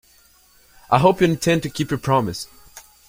[0.89, 2.47] I hope you intend to keep your promise.